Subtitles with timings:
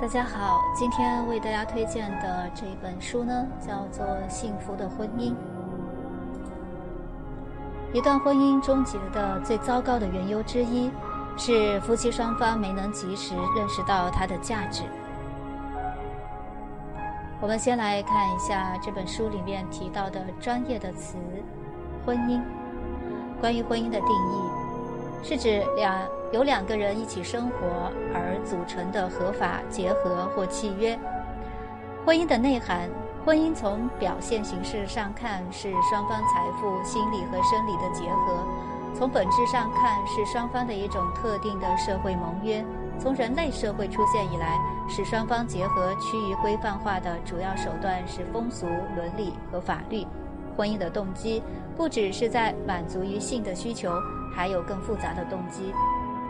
[0.00, 5.32] 大家好，今天为大家推荐的这一本书呢，叫做《幸福的婚姻》。
[7.92, 10.88] 一段婚姻终结的最糟糕的缘由之一，
[11.36, 14.84] 是夫妻双方没能及时认识到它的价值。
[17.40, 21.16] 我们先来看一下这本书里面提到的专业的词
[22.06, 22.40] “婚姻”。
[23.42, 24.67] 关于婚姻的定义，
[25.22, 26.06] 是指两。
[26.30, 30.94] 由两个人一起生活而组成的合法结合或契约。
[32.04, 32.86] 婚姻的内涵，
[33.24, 38.44] 婚姻从表现形式上看是双方财富、心理和生理的结合；
[38.94, 42.62] 从本质上看是双方的一种特定的社会盟约。
[42.98, 50.06] 从人类社会出现以来，使双方结合趋于规范化的主要手段是风俗、伦理和法律。
[50.58, 51.42] 婚姻的动机
[51.74, 53.90] 不只是在满足于性的需求，
[54.34, 55.72] 还有更复杂的动机。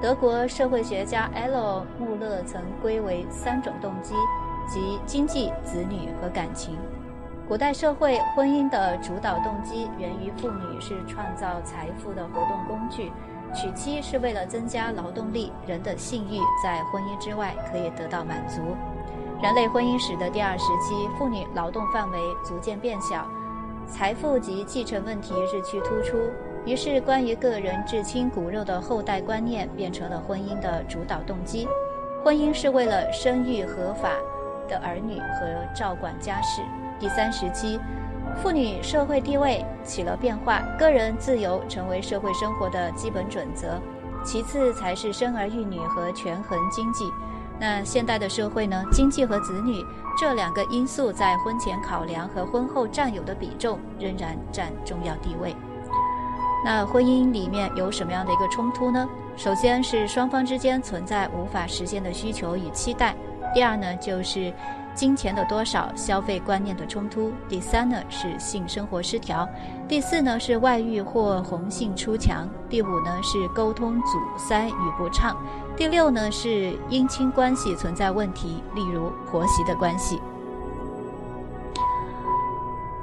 [0.00, 1.86] 德国社会学家 L.
[1.98, 4.14] 穆勒曾归为三种动机，
[4.68, 6.76] 即经济、子女和感情。
[7.48, 13.12] 古代社会婚姻的主导动机源于妇女是创造财富的活动工具，
[13.54, 18.60] 娶妻是为了增加劳动力，人的性欲在婚姻之外可以得到满足。
[19.42, 23.26] 人类婚姻史的第二时期，妇女劳动范围逐渐变小，
[23.86, 26.16] 财富及继承问题日趋突出。
[26.66, 31.68] 于是，关于个人至亲骨肉的后代观念变成了婚姻的主导动机。
[32.24, 34.10] 婚姻是为了生育合法
[34.68, 36.60] 的儿女和照管家事。
[36.98, 37.78] 第三时期，
[38.42, 43.80] 妇女社会地位起了变化，个人自由成为社会生活的基本准则，
[44.24, 47.08] 其次才是生儿育女和权衡经济。
[47.60, 48.84] 那现代的社会呢？
[48.90, 49.84] 经济和子女
[50.18, 55.54] 这两个因素在婚前考量和婚后占有的比重仍然占重要地位。
[56.66, 59.08] 那婚姻里面有什么样的一个冲突呢？
[59.36, 63.14] 首先是双方之间存在无法实现的需求与期待；
[63.54, 64.52] 第二呢，就是
[64.92, 69.46] 金钱的多少、消费观念的冲突；第三呢是性生活失调；
[69.86, 75.36] 第四呢是外遇或红杏出墙；第五呢是沟通阻塞与不畅；
[75.76, 80.20] 第六呢是姻亲关系存在问题，例如婆媳的关系。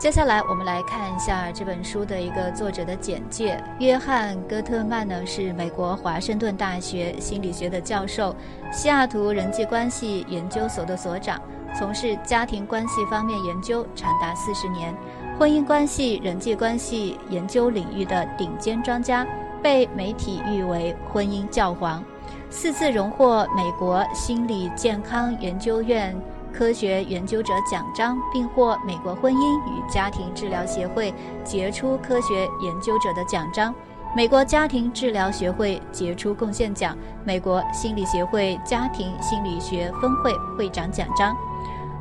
[0.03, 3.57] 接下来，我们来看一下这本书的一个作者的简介。
[3.79, 8.35] 约翰·戈特曼呢是美国华盛顿大学心理学的教授，
[8.69, 11.41] 西雅图人际关系研究所的所长，
[11.73, 14.93] 从事家庭关系方面研究长达四十年，
[15.39, 19.25] 婚姻关系、人际关系研究领域的顶尖专家，
[19.61, 22.03] 被媒体誉为“婚姻教皇”，
[22.51, 26.13] 四次荣获美国心理健康研究院。
[26.53, 33.73] 科学研究者奖章，并获美国婚姻与家庭治疗协会杰出科学研究者的奖章、
[34.15, 41.35] 美国家庭治疗学会杰出贡献奖、美国心理协会家庭心理学分会会长奖章。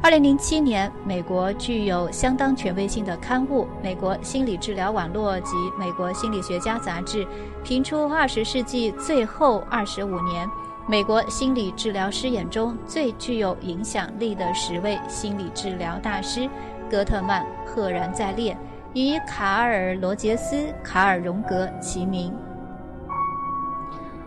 [0.02, 7.24] 二零零七年，美国具有相当权威性的刊物《美国心理治疗网络》及《美国心理学家杂志》
[7.62, 10.50] 评出二十世纪最后二十五年。
[10.92, 16.46] 美国心理治疗师眼中最具有影响力的十位心理治疗大师，
[16.90, 18.54] 戈特曼赫然在列，
[18.92, 22.30] 与卡尔·罗杰斯、卡尔·荣格齐名。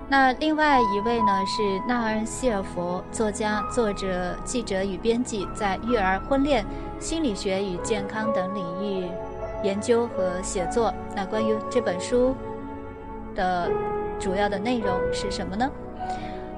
[0.08, 6.66] 那另外一位呢是纳尔·希尔佛，作家、作者、记者与编辑，在育儿、婚恋、
[7.00, 9.08] 心理学与健康等领域
[9.62, 10.92] 研究和写作。
[11.16, 12.36] 那关于这本书
[13.36, 13.70] 的
[14.20, 15.70] 主要的内容是什么呢？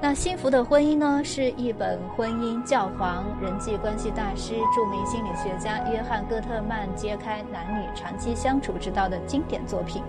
[0.00, 10.00] 那幸福的婚姻呢，是一本婚姻教皇、人际关系大师、著名心理学家约翰·戈特曼揭开男女长期相处之道的经典作品，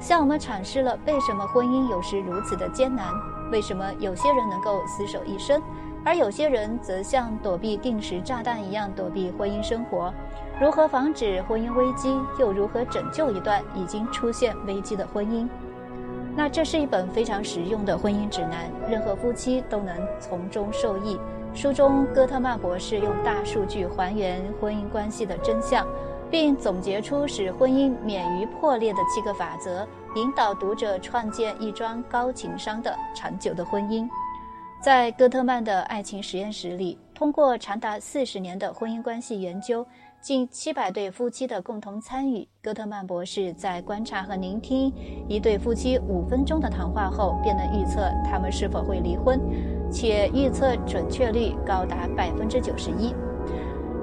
[0.00, 3.06] 向我们阐释了为什么婚姻有时如此的艰难，
[3.52, 5.62] 为什么有些人能够厮守一生，
[6.04, 10.12] 而有些人则像躲避定时炸弹一样躲避婚姻生活，
[10.60, 15.48] 如何防止婚姻危机，又如何拯救一段已经出现危机的婚姻。
[16.36, 21.18] 那这是一本非常实用的婚姻指南，任何夫妻都能从中受益。
[21.54, 25.86] 书中，戈特曼博士用大数据还原婚姻关系的真相，
[26.30, 34.06] 并总结出使婚姻免于破裂的七个法则，引导读者创建一桩高情商的长久的婚姻。
[34.78, 39.84] 在戈特曼的爱情实验室里，通过长达四十年的婚姻关系研究。
[40.26, 44.92] 近七百对夫妻的共同参与，戈特曼博士在观察和聆听
[45.28, 49.40] 一对夫妻五分钟的谈话后，便能预测他们是否会离婚，
[49.88, 53.14] 且预测准确率高达百分之九十一。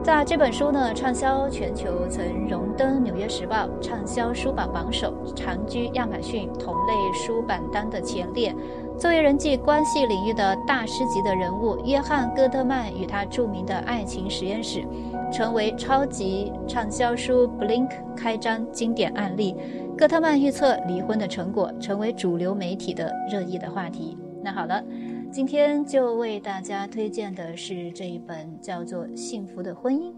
[0.01, 8.55] 在这本书呢，畅销全球，曾荣登《纽约时报》畅销书榜榜首，长居亚马逊同类书榜单的前列。
[8.97, 14.85] 作为人际关系领域的大师级的人物，约翰·戈特曼与他著名的爱情实验室，
[15.31, 19.55] 成为超级畅销书《Blink》开张经典案例。
[19.97, 24.17] 戈特曼预测离婚的成果，成为主流媒体的热议的话题。
[24.41, 24.83] 那好了，
[25.31, 30.11] 今天就为大家推荐的是这一本叫做《幸福的婚姻》。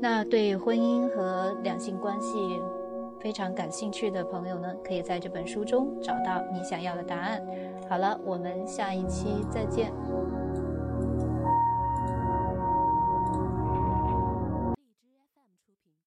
[0.00, 2.36] 那对婚姻和两性关系
[3.20, 7.42] 非常感兴趣的朋友呢，可以在这本书中找到你想要的答案。
[7.88, 9.90] 好了，我们下一期再见。